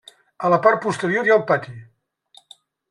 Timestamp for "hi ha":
1.29-1.39